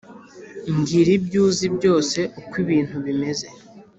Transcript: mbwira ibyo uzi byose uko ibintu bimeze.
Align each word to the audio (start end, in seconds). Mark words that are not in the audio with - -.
mbwira 0.75 1.09
ibyo 1.17 1.39
uzi 1.47 1.65
byose 1.77 2.19
uko 2.41 2.53
ibintu 2.63 2.95
bimeze. 3.05 3.47